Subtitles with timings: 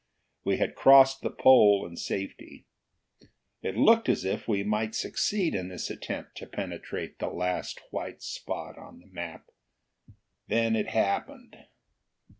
[0.43, 2.65] We had crossed the pole in safety.
[3.61, 8.23] It looked as if we might succeed in this attempt to penetrate the last white
[8.23, 9.51] spot on the map.
[10.47, 11.65] Then it Happened.